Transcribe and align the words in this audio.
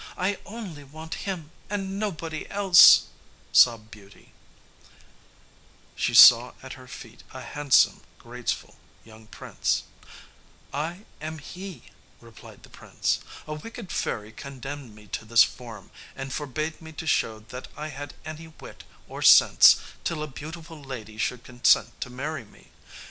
I 0.17 0.39
only 0.47 0.83
want 0.83 1.13
him 1.29 1.51
and 1.69 1.99
nobody 1.99 2.49
else," 2.49 3.03
sobbed 3.51 3.91
Beauty. 3.91 4.33
[Illustration: 4.79 5.93
She 5.95 6.13
saw 6.15 6.53
at 6.63 6.73
her 6.73 6.87
feet 6.87 7.21
a 7.35 7.41
handsome, 7.41 8.01
graceful 8.17 8.77
young 9.03 9.27
prince] 9.27 9.83
"I 10.73 11.05
am 11.21 11.37
he," 11.37 11.91
replied 12.19 12.63
the 12.63 12.69
prince. 12.69 13.19
"A 13.45 13.53
wicked 13.53 13.91
fairy 13.91 14.31
condemned 14.31 14.95
me 14.95 15.05
to 15.05 15.23
this 15.23 15.43
form, 15.43 15.91
and 16.15 16.33
forbade 16.33 16.81
me 16.81 16.93
to 16.93 17.05
show 17.05 17.37
that 17.39 17.67
I 17.77 17.89
had 17.89 18.15
any 18.25 18.47
wit 18.47 18.83
or 19.07 19.21
sense 19.21 19.75
till 20.03 20.23
a 20.23 20.27
beautiful 20.27 20.81
lady 20.83 21.19
should 21.19 21.43
consent 21.43 22.01
to 22.01 22.09
marry 22.09 22.43
me. 22.43 22.71